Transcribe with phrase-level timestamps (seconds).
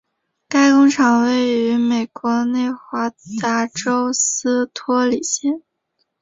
[0.49, 5.61] 该工厂位于美国内华达州斯托里县。